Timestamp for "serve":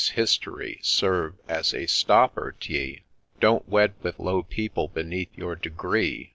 0.81-1.35